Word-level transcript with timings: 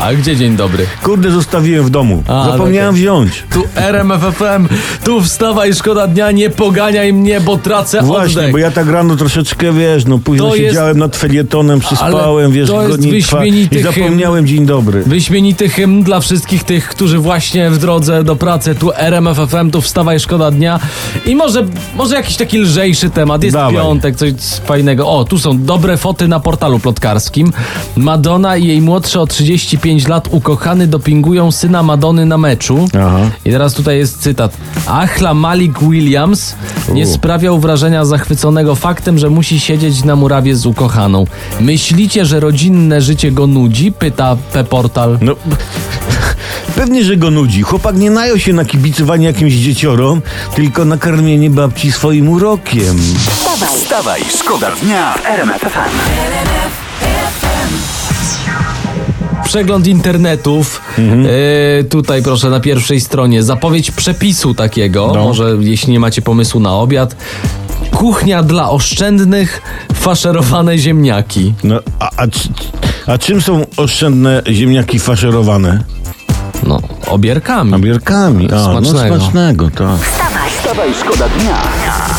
A 0.00 0.14
gdzie 0.14 0.36
dzień 0.36 0.56
dobry? 0.56 0.86
Kurde, 1.02 1.30
zostawiłem 1.30 1.84
w 1.84 1.90
domu. 1.90 2.22
A, 2.28 2.44
Zapomniałem 2.50 2.90
okej. 2.90 3.00
wziąć. 3.02 3.44
Tu 3.50 3.62
RMFFM, 3.76 4.68
tu 5.04 5.20
wstawaj, 5.20 5.74
szkoda 5.74 6.06
dnia, 6.06 6.30
nie 6.30 6.50
poganiaj 6.50 7.12
mnie, 7.12 7.40
bo 7.40 7.58
tracę 7.58 8.02
Właśnie, 8.02 8.38
oddech. 8.38 8.52
bo 8.52 8.58
ja 8.58 8.70
tak 8.70 8.88
rano 8.88 9.16
troszeczkę, 9.16 9.72
wiesz, 9.72 10.04
no 10.04 10.18
późno 10.18 10.48
To 10.48 10.54
jest- 10.54 10.68
siedziałem 10.68 10.98
nad 10.98 11.16
felietonem, 11.16 11.80
przyspałem, 11.80 12.52
wiesz, 12.52 12.68
to 12.68 12.88
jest 12.88 13.08
wyśmienity 13.10 13.78
i 13.78 13.82
zapomniałem 13.82 14.46
dzień 14.46 14.66
dobry. 14.66 15.02
Wyśmienity 15.06 15.68
hymn 15.68 16.02
dla 16.02 16.20
wszystkich 16.20 16.64
tych, 16.64 16.88
którzy 16.88 17.18
właśnie 17.18 17.70
w 17.70 17.78
drodze 17.78 18.24
do 18.24 18.36
pracy, 18.36 18.74
tu 18.74 18.92
RMFFM, 18.96 19.70
tu 19.70 19.80
wstawaj, 19.80 20.20
szkoda 20.20 20.50
dnia. 20.50 20.80
I 21.26 21.36
może, 21.36 21.64
może 21.96 22.14
jakiś 22.14 22.36
taki 22.36 22.58
lżejszy 22.58 23.10
temat, 23.10 23.42
jest 23.42 23.56
Dawaj. 23.56 23.74
piątek, 23.74 24.16
coś 24.16 24.32
fajnego. 24.64 25.08
O, 25.08 25.24
tu 25.24 25.38
są 25.38 25.62
dobre 25.64 25.96
foty 25.96 26.28
na 26.28 26.40
portalu 26.40 26.78
plotkarskim. 26.78 27.52
Madonna 27.96 28.56
i 28.56 28.66
jej 28.66 28.80
młodszy 28.82 29.20
o 29.20 29.26
35 29.26 29.89
lat 29.98 30.28
ukochany 30.30 30.86
dopingują 30.86 31.52
syna 31.52 31.82
Madony 31.82 32.26
na 32.26 32.38
meczu. 32.38 32.88
Aha. 32.94 33.20
I 33.44 33.50
teraz 33.50 33.74
tutaj 33.74 33.98
jest 33.98 34.22
cytat. 34.22 34.56
Achla 34.86 35.34
Malik 35.34 35.78
Williams 35.78 36.54
nie 36.92 37.04
U. 37.04 37.12
sprawiał 37.12 37.58
wrażenia 37.58 38.04
zachwyconego 38.04 38.74
faktem, 38.74 39.18
że 39.18 39.30
musi 39.30 39.60
siedzieć 39.60 40.04
na 40.04 40.16
murawie 40.16 40.56
z 40.56 40.66
ukochaną. 40.66 41.26
Myślicie, 41.60 42.24
że 42.24 42.40
rodzinne 42.40 43.00
życie 43.00 43.32
go 43.32 43.46
nudzi? 43.46 43.92
Pyta 43.92 44.36
P-Portal. 44.52 45.18
No, 45.20 45.36
pewnie, 46.76 47.04
że 47.04 47.16
go 47.16 47.30
nudzi. 47.30 47.62
Chłopak 47.62 47.96
nie 47.96 48.10
najął 48.10 48.38
się 48.38 48.52
na 48.52 48.64
kibicowanie 48.64 49.26
jakimś 49.26 49.52
dzieciorom, 49.52 50.22
tylko 50.54 50.84
na 50.84 50.96
karmienie 50.96 51.50
babci 51.50 51.92
swoim 51.92 52.28
urokiem. 52.28 52.98
Wstawaj, 52.98 53.78
Wstawaj, 53.78 54.20
szkoda 54.38 54.70
dnia 54.82 55.14
w 55.14 55.26
RMF 55.26 55.60
FM. 55.60 56.89
Przegląd 59.50 59.86
internetów. 59.86 60.80
E, 61.80 61.84
tutaj 61.84 62.22
proszę 62.22 62.50
na 62.50 62.60
pierwszej 62.60 63.00
stronie. 63.00 63.42
Zapowiedź 63.42 63.90
przepisu 63.90 64.54
takiego. 64.54 65.12
No. 65.14 65.24
Może 65.24 65.56
jeśli 65.60 65.92
nie 65.92 66.00
macie 66.00 66.22
pomysłu 66.22 66.60
na 66.60 66.74
obiad. 66.74 67.16
Kuchnia 67.90 68.42
dla 68.42 68.70
oszczędnych, 68.70 69.62
faszerowane 69.94 70.78
ziemniaki. 70.78 71.54
No, 71.64 71.80
a, 71.98 72.10
a, 72.16 72.26
a 73.12 73.18
czym 73.18 73.40
są 73.40 73.66
oszczędne 73.76 74.42
ziemniaki 74.50 74.98
faszerowane? 74.98 75.82
No, 76.62 76.80
obierkami. 77.06 77.70
Nabierkami. 77.70 78.48
A, 78.52 78.64
Smacznego. 78.64 79.16
No, 79.16 79.20
smacznego, 79.20 79.70
tak. 79.70 80.00
wstawaj, 80.00 80.50
Wstawaj, 80.50 80.90
szkoda 81.00 81.28
dnia 81.28 81.56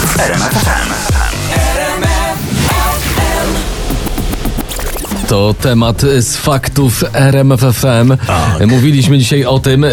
w 0.05 0.70
To 5.31 5.55
temat 5.61 6.01
z 6.01 6.37
faktów 6.37 7.03
RMFFM. 7.13 8.17
Mówiliśmy 8.67 9.17
dzisiaj 9.17 9.45
o 9.45 9.59
tym. 9.59 9.85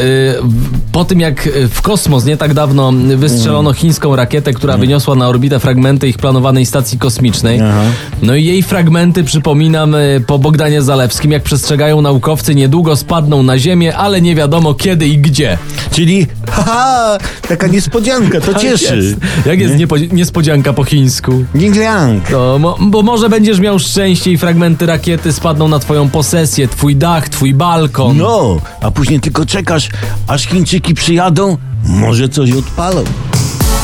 Po 0.99 1.05
tym 1.05 1.21
jak 1.21 1.49
w 1.71 1.83
kosmos 1.83 2.25
nie 2.25 2.37
tak 2.37 2.55
dawno 2.55 2.93
wystrzelono 3.17 3.73
chińską 3.73 4.17
rakietę, 4.17 4.53
która 4.53 4.77
wyniosła 4.79 5.15
na 5.15 5.29
orbitę 5.29 5.61
fragmenty 5.61 6.09
ich 6.09 6.19
planowanej 6.19 6.67
stacji 6.67 6.99
kosmicznej. 6.99 7.61
Aha. 7.61 7.83
No 8.23 8.35
i 8.35 8.45
jej 8.45 8.63
fragmenty, 8.63 9.25
przypominam, 9.25 9.95
y, 9.95 10.25
po 10.27 10.39
Bogdanie 10.39 10.83
Zalewskim, 10.83 11.33
jak 11.33 11.43
przestrzegają 11.43 12.03
naukowcy, 12.03 12.55
niedługo 12.55 12.97
spadną 12.97 13.43
na 13.43 13.59
Ziemię, 13.59 13.97
ale 13.97 14.21
nie 14.21 14.35
wiadomo 14.35 14.75
kiedy 14.75 15.09
i 15.09 15.19
gdzie. 15.19 15.59
Czyli, 15.91 16.27
haha, 16.51 17.19
taka 17.49 17.67
niespodzianka, 17.67 18.41
to 18.41 18.55
cieszy. 18.62 18.87
Tak 18.87 19.61
Jest. 19.61 19.81
Jak 19.81 19.91
jest 19.91 20.12
niespodzianka 20.12 20.73
po 20.73 20.85
chińsku? 20.85 21.45
Ling-liang. 21.55 22.21
No, 22.33 22.59
mo- 22.59 22.79
bo 22.81 23.03
może 23.03 23.29
będziesz 23.29 23.61
miał 23.61 23.79
szczęście 23.79 24.33
i 24.33 24.39
fragmenty 24.39 24.87
rakiety 24.87 25.33
spadną 25.33 25.69
na 25.69 25.78
twoją 25.78 26.11
posesję, 26.11 26.69
twój 26.69 26.97
dach, 26.97 27.28
twój 27.28 27.55
balkon. 27.55 28.17
No, 28.17 28.56
a 28.81 28.91
później 28.91 29.21
tylko 29.21 29.47
czekasz, 29.47 29.89
aż 30.27 30.47
Chińczyki 30.47 30.88
przyjadą, 30.94 31.56
może 31.88 32.28
coś 32.28 32.53
odpalą. 32.53 33.04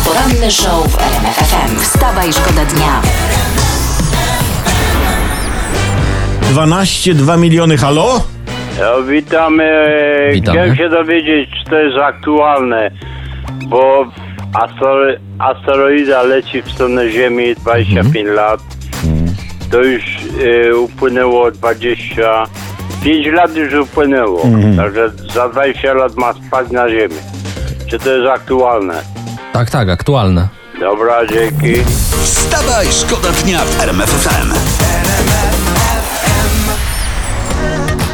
poranny 0.04 0.50
show 0.50 0.88
w 0.88 0.98
RMF 0.98 1.36
FM. 1.36 1.80
Wstawaj, 1.80 2.32
szkoda 2.32 2.64
dnia. 2.64 3.02
12, 6.50 7.14
2 7.14 7.36
miliony, 7.36 7.76
halo? 7.76 8.20
Ja, 8.78 9.02
witamy. 9.08 9.64
Witamy. 10.32 10.56
Chciałem 10.58 10.76
się 10.76 10.88
dowiedzieć, 10.88 11.50
czy 11.64 11.70
to 11.70 11.76
jest 11.76 11.96
aktualne, 11.98 12.90
bo 13.66 14.06
asteroida, 14.54 15.20
asteroida 15.38 16.22
leci 16.22 16.62
w 16.62 16.72
stronę 16.72 17.10
Ziemi 17.10 17.54
25 17.54 18.16
Mhm. 18.16 18.34
lat. 18.36 18.60
To 19.70 19.82
już 19.82 20.02
e, 20.70 20.76
upłynęło 20.76 21.50
25 23.04 23.26
lat 23.36 23.56
już 23.56 23.74
upłynęło. 23.74 24.42
Mhm. 24.42 24.76
Także 24.76 25.10
za 25.34 25.48
20 25.48 25.94
lat 25.94 26.16
ma 26.16 26.32
spaść 26.32 26.70
na 26.70 26.88
Ziemię. 26.90 27.14
Czy 27.86 27.98
to 27.98 28.10
jest 28.10 28.30
aktualne? 28.30 28.94
Tak, 29.52 29.70
tak, 29.70 29.88
aktualne. 29.88 30.48
Dobra, 30.80 31.26
dzięki. 31.26 31.74
Wstawaj, 32.24 32.86
szkoda 32.90 33.28
dnia 33.44 33.58
w 33.64 33.82
RMF 33.82 34.10
FM. 34.10 34.52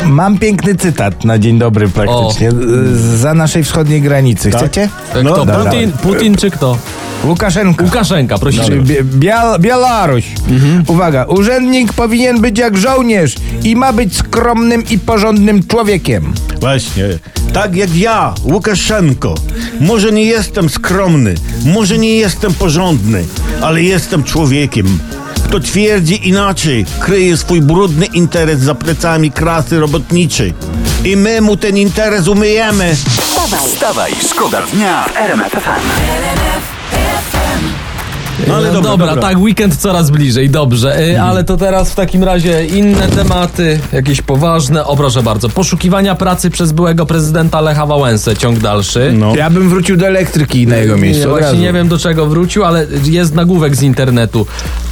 Mam 0.07 0.39
piękny 0.39 0.75
cytat 0.75 1.25
na 1.25 1.39
dzień 1.39 1.59
dobry 1.59 1.89
praktycznie. 1.89 2.51
Z- 2.51 3.21
Za 3.21 3.35
naszej 3.35 3.65
wschodniej 3.65 4.01
granicy. 4.01 4.51
Chcecie? 4.51 4.89
E, 5.15 5.23
No, 5.23 5.33
kto? 5.33 5.45
dobra. 5.45 5.65
Putin, 5.65 5.93
Putin 5.93 6.37
czy 6.37 6.51
kto? 6.51 6.77
Łukaszenka. 7.25 7.85
Łukaszenka, 7.85 8.39
prosimy. 8.39 8.83
Bie- 8.83 9.05
Bial 9.05 9.59
Białoruś. 9.61 10.25
Uwaga, 10.87 11.25
urzędnik 11.25 11.93
powinien 11.93 12.41
być 12.41 12.59
jak 12.59 12.79
żołnierz 12.79 13.35
i 13.65 13.77
ma 13.77 13.93
być 13.93 14.17
skromnym 14.17 14.85
i 14.91 14.99
porządnym 14.99 15.67
człowiekiem. 15.67 16.33
Właśnie, 16.61 17.05
tak 17.53 17.77
jak 17.77 17.97
ja, 17.97 18.35
Łukaszenko. 18.45 19.35
Może 19.81 20.13
nie 20.13 20.25
jestem 20.25 20.69
skromny, 20.69 21.35
może 21.65 21.99
nie 21.99 22.15
jestem 22.17 22.55
porządny, 22.55 23.25
ale 23.63 23.83
jestem 23.83 24.25
człowiekiem. 24.25 24.99
Kto 25.45 25.61
twierdzi 25.61 26.29
inaczej, 26.29 26.87
kryje 27.01 27.37
swój 27.37 27.61
brudny 27.63 28.07
interes 28.07 28.61
za 28.61 28.75
plecami 28.75 29.31
klasy 29.31 29.81
robotniczej. 29.81 30.55
I 31.05 31.17
my 31.17 31.41
mu 31.41 31.57
ten 31.57 31.77
interes 31.77 32.29
umyjemy. 32.29 32.97
Wstawaj, 32.97 33.61
Wstawaj, 33.69 34.13
szkoda 34.31 34.63
dnia 34.75 35.05
w 35.05 35.17
RMF 35.17 35.53
FM. 35.53 36.80
No 38.49 38.55
ale 38.57 38.69
E, 38.69 38.73
dobra, 38.73 38.91
dobra, 38.91 39.07
dobra. 39.07 39.23
tak, 39.23 39.39
weekend 39.39 39.77
coraz 39.77 40.11
bliżej, 40.11 40.51
dobrze. 40.51 41.13
E, 41.15 41.23
Ale 41.23 41.45
to 41.45 41.57
teraz 41.57 41.91
w 41.91 41.95
takim 41.95 42.25
razie 42.25 42.67
inne 42.67 43.09
tematy, 43.09 43.81
jakieś 43.93 44.23
poważne. 44.23 44.85
O, 44.85 44.97
proszę 44.97 45.23
bardzo. 45.23 45.49
Poszukiwania 45.49 46.15
pracy 46.15 46.51
przez 46.51 46.73
byłego 46.73 47.07
prezydenta 47.07 47.61
Lecha 47.61 47.87
Wałęsę, 47.87 48.37
ciąg 48.37 48.59
dalszy. 48.59 49.13
No. 49.19 49.37
Ja 49.37 49.51
bym 49.51 49.69
wrócił 49.69 49.97
do 49.97 50.07
elektryki 50.07 50.67
na 50.67 50.77
jego 50.77 50.97
miejscu. 50.97 51.33
od 51.33 51.39
właśnie 51.41 51.59
nie 51.59 51.73
wiem 51.73 51.89
do 51.89 51.99
czego 51.99 52.27
wrócił, 52.27 52.65
ale 52.65 52.87
jest 53.05 53.35
nagłówek 53.35 53.77
z 53.77 53.83
internetu. 53.83 54.47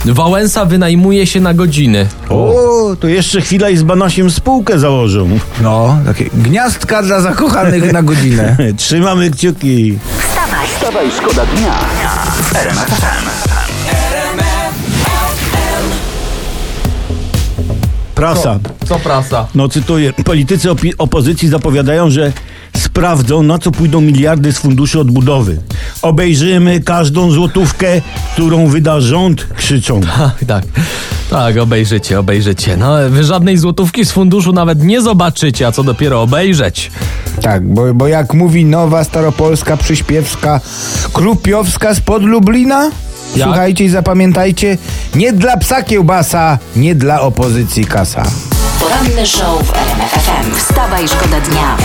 Wałęsa 0.05 0.65
wynajmuje 0.65 1.27
się 1.27 1.41
na 1.41 1.55
godziny. 1.55 2.07
O, 2.31 2.55
to 3.01 3.09
jeszcze 3.09 3.41
chwila 3.41 3.71
i 3.71 3.77
z 3.77 3.83
Banasiem 3.83 4.31
spółkę 4.31 4.79
założą. 4.79 5.39
No, 5.61 5.99
takie 6.07 6.25
gniazdka 6.35 7.03
dla 7.03 7.21
zakochanych 7.21 7.93
na 7.93 8.03
godzinę. 8.03 8.57
Trzymamy 8.77 9.31
kciuki. 9.31 9.99
Wstawaj, 10.89 11.11
Wstawaj, 11.11 11.31
szkoda 11.31 11.47
dnia 11.47 11.73
w 12.43 12.57
RMF 12.57 12.91
FM. 15.41 15.85
Prasa. 18.15 18.59
Co 18.87 18.99
prasa? 18.99 19.47
No 19.55 19.69
cytuję, 19.69 20.13
politycy 20.13 20.69
opi- 20.69 20.93
opozycji 20.99 21.49
zapowiadają, 21.49 22.11
że 22.11 22.33
sprawdzą, 22.77 23.43
na 23.43 23.59
co 23.59 23.71
pójdą 23.71 24.01
miliardy 24.01 24.53
z 24.53 24.59
funduszu 24.59 25.01
odbudowy. 25.01 25.59
Obejrzymy 26.03 26.81
każdą 26.81 27.31
złotówkę, 27.31 28.01
którą 28.33 28.67
wyda 28.67 29.01
rząd, 29.01 29.47
krzyczą. 29.57 30.01
Tak, 30.01 30.45
tak. 30.47 30.65
Tak, 31.31 31.57
obejrzycie, 31.57 32.19
obejrzycie. 32.21 32.77
No, 32.77 32.97
wy 33.11 33.25
żadnej 33.25 33.59
złotówki 33.59 34.05
z 34.05 34.13
funduszu 34.13 34.53
nawet 34.53 34.83
nie 34.83 35.03
zobaczycie, 35.03 35.67
a 35.67 35.73
co 35.73 35.83
dopiero 35.85 36.23
obejrzeć. 36.23 36.91
Tak, 37.49 37.63
bo, 37.67 37.95
bo 37.95 38.09
jak 38.09 38.35
mówi 38.35 38.65
nowa 38.65 39.05
staropolska 39.05 39.77
przyśpiewska 39.77 40.61
Krupiowska 41.13 41.95
spod 41.95 42.23
Lublina, 42.23 42.91
Jak? 43.37 43.47
słuchajcie 43.49 43.85
i 43.85 43.89
zapamiętajcie, 43.89 44.79
nie 45.15 45.33
dla 45.33 45.57
psa 45.57 45.83
kiełbasa, 45.83 46.59
nie 46.77 46.95
dla 46.95 47.21
opozycji 47.21 47.85
kasa. 47.85 48.23
poranny 48.81 49.27
show 49.27 49.63
w 49.67 49.73
RMF 49.73 50.11
FM. 50.11 50.55
Wstawaj, 50.57 51.09
szkoda 51.09 51.41
dnia. 51.41 51.77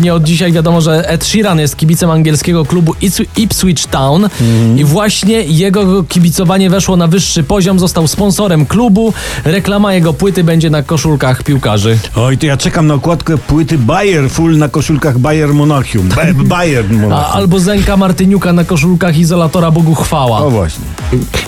Nie 0.00 0.14
od 0.14 0.22
dzisiaj 0.24 0.52
wiadomo, 0.52 0.80
że 0.80 1.08
Ed 1.08 1.24
Sheeran 1.24 1.58
jest 1.58 1.76
kibicem 1.76 2.10
angielskiego 2.10 2.64
klubu 2.64 2.92
Ips- 2.92 3.24
Ipswich 3.36 3.86
Town 3.86 4.28
i 4.76 4.84
właśnie 4.84 5.42
jego 5.42 6.02
kibicowanie 6.04 6.70
weszło 6.70 6.96
na 6.96 7.06
wyższy 7.06 7.42
poziom, 7.42 7.78
został 7.78 8.08
sponsorem 8.08 8.66
klubu. 8.66 9.12
Reklama 9.44 9.94
jego 9.94 10.12
płyty 10.12 10.44
będzie 10.44 10.70
na 10.70 10.82
koszulkach 10.82 11.42
piłkarzy. 11.42 11.98
Oj, 12.16 12.38
to 12.38 12.46
ja 12.46 12.56
czekam 12.56 12.86
na 12.86 12.94
okładkę 12.94 13.38
płyty 13.38 13.78
Bayer 13.78 14.30
Full 14.30 14.58
na 14.58 14.68
koszulkach 14.68 15.18
Bayer 15.18 15.54
Monachium. 15.54 16.08
Ba 16.16 16.22
Bayern 16.44 16.98
A, 16.98 17.02
Monachium. 17.02 17.36
albo 17.36 17.60
Zenka 17.60 17.96
Martyniuka 17.96 18.52
na 18.52 18.64
koszulkach 18.64 19.18
izolatora 19.18 19.70
Bogu 19.70 19.94
chwała. 19.94 20.38
O 20.38 20.50
właśnie. 20.50 20.84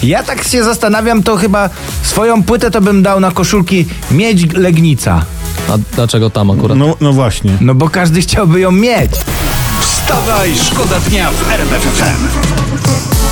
Ja 0.03 0.23
tak 0.23 0.45
się 0.45 0.65
zastanawiam, 0.65 1.23
to 1.23 1.37
chyba 1.37 1.71
swoją 2.03 2.43
płytę 2.43 2.71
to 2.71 2.81
bym 2.81 3.03
dał 3.03 3.21
na 3.21 3.31
koszulki 3.31 3.87
Miedź 4.11 4.53
Legnica. 4.53 5.25
A 5.69 5.79
dlaczego 5.93 6.31
tam 6.31 6.51
akurat? 6.51 6.79
No, 6.79 6.97
no 7.01 7.13
właśnie. 7.13 7.53
No 7.61 7.75
bo 7.75 7.89
każdy 7.89 8.21
chciałby 8.21 8.61
ją 8.61 8.73
mieć. 8.73 9.11
Wstawaj, 9.81 10.55
szkoda 10.57 11.01
dnia 11.01 11.31
w 11.31 11.51
RMF 11.53 11.83
FM. 11.83 12.29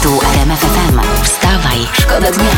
Tu 0.03 0.21
RMF 0.35 0.61
FM. 0.61 1.01
Wstawaj, 1.23 1.79
szkoda 1.93 2.33
dnia. 2.33 2.51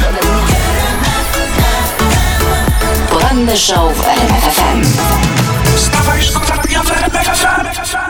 Poranny 3.11 3.57
show 3.57 3.97
w 3.97 4.09
RMF 4.09 4.45
FM. 4.57 4.83
Wstawaj, 5.77 6.23
szkoda 6.23 6.63
dnia 6.63 6.83
w 6.83 6.91
RMF 6.91 7.27
FM. 7.27 8.04